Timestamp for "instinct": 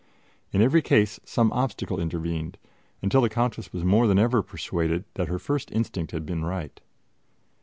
5.71-6.11